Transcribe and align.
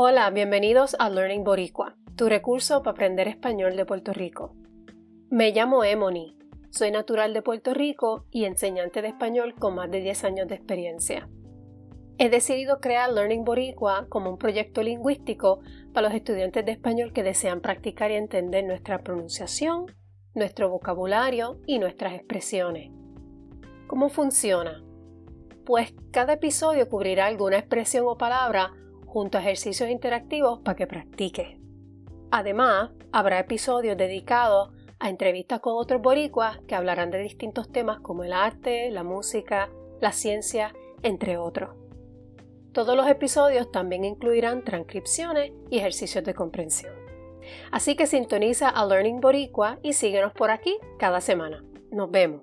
Hola, 0.00 0.30
bienvenidos 0.30 0.94
a 1.00 1.10
Learning 1.10 1.42
Boricua, 1.42 1.96
tu 2.14 2.28
recurso 2.28 2.84
para 2.84 2.92
aprender 2.92 3.26
español 3.26 3.74
de 3.74 3.84
Puerto 3.84 4.12
Rico. 4.12 4.54
Me 5.28 5.50
llamo 5.50 5.82
Emony, 5.82 6.36
soy 6.70 6.92
natural 6.92 7.34
de 7.34 7.42
Puerto 7.42 7.74
Rico 7.74 8.24
y 8.30 8.44
enseñante 8.44 9.02
de 9.02 9.08
español 9.08 9.56
con 9.58 9.74
más 9.74 9.90
de 9.90 10.00
10 10.00 10.22
años 10.22 10.46
de 10.46 10.54
experiencia. 10.54 11.28
He 12.16 12.28
decidido 12.30 12.78
crear 12.78 13.12
Learning 13.12 13.42
Boricua 13.42 14.06
como 14.08 14.30
un 14.30 14.38
proyecto 14.38 14.84
lingüístico 14.84 15.62
para 15.92 16.06
los 16.06 16.16
estudiantes 16.16 16.64
de 16.64 16.70
español 16.70 17.12
que 17.12 17.24
desean 17.24 17.60
practicar 17.60 18.12
y 18.12 18.14
entender 18.14 18.64
nuestra 18.64 19.02
pronunciación, 19.02 19.86
nuestro 20.32 20.70
vocabulario 20.70 21.58
y 21.66 21.80
nuestras 21.80 22.14
expresiones. 22.14 22.92
¿Cómo 23.88 24.10
funciona? 24.10 24.80
Pues 25.66 25.92
cada 26.12 26.34
episodio 26.34 26.88
cubrirá 26.88 27.26
alguna 27.26 27.58
expresión 27.58 28.04
o 28.06 28.16
palabra 28.16 28.70
junto 29.08 29.38
a 29.38 29.40
ejercicios 29.40 29.88
interactivos 29.88 30.60
para 30.60 30.76
que 30.76 30.86
practique. 30.86 31.58
Además, 32.30 32.90
habrá 33.10 33.40
episodios 33.40 33.96
dedicados 33.96 34.70
a 35.00 35.08
entrevistas 35.08 35.60
con 35.60 35.74
otros 35.76 36.02
boricuas 36.02 36.58
que 36.66 36.74
hablarán 36.74 37.10
de 37.10 37.18
distintos 37.18 37.72
temas 37.72 38.00
como 38.00 38.24
el 38.24 38.32
arte, 38.32 38.90
la 38.90 39.02
música, 39.02 39.70
la 40.00 40.12
ciencia, 40.12 40.74
entre 41.02 41.38
otros. 41.38 41.70
Todos 42.72 42.96
los 42.96 43.08
episodios 43.08 43.72
también 43.72 44.04
incluirán 44.04 44.62
transcripciones 44.62 45.52
y 45.70 45.78
ejercicios 45.78 46.24
de 46.24 46.34
comprensión. 46.34 46.92
Así 47.72 47.96
que 47.96 48.06
sintoniza 48.06 48.68
a 48.68 48.84
Learning 48.84 49.20
Boricua 49.20 49.78
y 49.82 49.94
síguenos 49.94 50.32
por 50.32 50.50
aquí 50.50 50.76
cada 50.98 51.20
semana. 51.20 51.64
Nos 51.90 52.10
vemos. 52.10 52.42